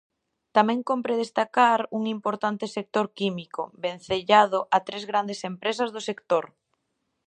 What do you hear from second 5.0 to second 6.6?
grandes empresas do sector.